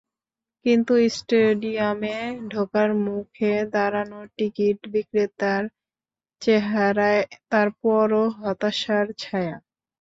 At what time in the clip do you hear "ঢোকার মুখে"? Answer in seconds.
2.51-3.51